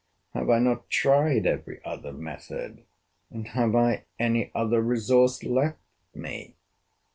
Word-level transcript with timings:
Have 0.33 0.49
I 0.49 0.57
not 0.57 0.89
tried 0.89 1.45
every 1.45 1.79
other 1.85 2.11
method? 2.11 2.85
And 3.29 3.49
have 3.49 3.75
I 3.75 4.05
any 4.17 4.49
other 4.55 4.81
resource 4.81 5.43
left 5.43 5.77
me? 6.15 6.55